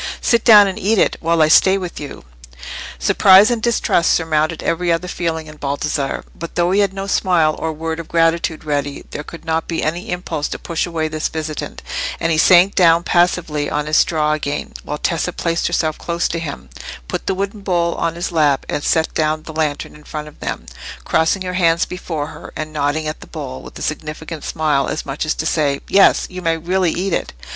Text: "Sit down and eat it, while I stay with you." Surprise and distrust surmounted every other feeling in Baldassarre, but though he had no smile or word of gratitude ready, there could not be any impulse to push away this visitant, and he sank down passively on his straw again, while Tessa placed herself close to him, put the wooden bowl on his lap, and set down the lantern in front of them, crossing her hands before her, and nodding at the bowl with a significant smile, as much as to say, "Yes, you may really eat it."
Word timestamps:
"Sit 0.19 0.43
down 0.43 0.65
and 0.67 0.79
eat 0.79 0.97
it, 0.97 1.15
while 1.19 1.43
I 1.43 1.47
stay 1.47 1.77
with 1.77 1.99
you." 1.99 2.25
Surprise 2.97 3.51
and 3.51 3.61
distrust 3.61 4.11
surmounted 4.11 4.63
every 4.63 4.91
other 4.91 5.07
feeling 5.07 5.45
in 5.45 5.57
Baldassarre, 5.57 6.23
but 6.33 6.55
though 6.55 6.71
he 6.71 6.79
had 6.79 6.91
no 6.91 7.05
smile 7.05 7.55
or 7.59 7.71
word 7.71 7.99
of 7.99 8.07
gratitude 8.07 8.63
ready, 8.63 9.05
there 9.11 9.21
could 9.23 9.45
not 9.45 9.67
be 9.67 9.83
any 9.83 10.09
impulse 10.09 10.47
to 10.47 10.57
push 10.57 10.87
away 10.87 11.07
this 11.07 11.27
visitant, 11.27 11.83
and 12.19 12.31
he 12.31 12.37
sank 12.39 12.73
down 12.73 13.03
passively 13.03 13.69
on 13.69 13.85
his 13.85 13.95
straw 13.97 14.33
again, 14.33 14.73
while 14.83 14.97
Tessa 14.97 15.31
placed 15.31 15.67
herself 15.67 15.99
close 15.99 16.27
to 16.29 16.39
him, 16.39 16.71
put 17.07 17.27
the 17.27 17.35
wooden 17.35 17.61
bowl 17.61 17.93
on 17.93 18.15
his 18.15 18.31
lap, 18.31 18.65
and 18.67 18.83
set 18.83 19.13
down 19.13 19.43
the 19.43 19.53
lantern 19.53 19.93
in 19.93 20.03
front 20.03 20.27
of 20.27 20.39
them, 20.39 20.65
crossing 21.05 21.43
her 21.43 21.53
hands 21.53 21.85
before 21.85 22.25
her, 22.25 22.51
and 22.55 22.73
nodding 22.73 23.05
at 23.07 23.19
the 23.19 23.27
bowl 23.27 23.61
with 23.61 23.77
a 23.77 23.83
significant 23.83 24.43
smile, 24.43 24.87
as 24.87 25.05
much 25.05 25.27
as 25.27 25.35
to 25.35 25.45
say, 25.45 25.79
"Yes, 25.87 26.25
you 26.27 26.41
may 26.41 26.57
really 26.57 26.89
eat 26.91 27.13
it." 27.13 27.33